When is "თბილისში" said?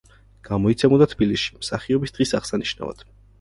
1.11-1.53